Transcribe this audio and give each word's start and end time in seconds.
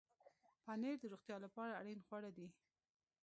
پنېر 0.65 0.95
د 0.99 1.03
روغتیا 1.11 1.37
لپاره 1.45 1.77
اړین 1.79 1.99
خواړه 2.05 2.29
دي. 2.37 2.47